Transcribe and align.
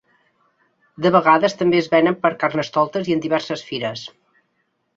De 1.05 1.11
vegades 1.15 1.55
també 1.59 1.79
es 1.83 1.91
venen 1.93 2.17
per 2.25 2.33
carnestoltes 2.45 3.11
i 3.13 3.17
en 3.19 3.25
diverses 3.29 3.67
fires. 3.71 4.05